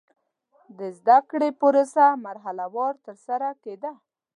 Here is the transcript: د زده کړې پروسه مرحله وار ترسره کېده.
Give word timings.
د 0.77 0.79
زده 0.97 1.17
کړې 1.29 1.49
پروسه 1.61 2.05
مرحله 2.25 2.65
وار 2.75 2.95
ترسره 3.05 3.49
کېده. 3.63 3.91